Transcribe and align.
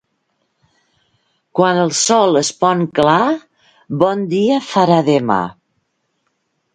Quan 1.57 1.81
el 1.81 1.91
sol 1.99 2.39
es 2.41 2.49
pon 2.63 2.81
clar, 2.99 3.27
bon 4.05 4.23
dia 4.31 4.57
farà 4.71 4.97
demà. 5.11 5.37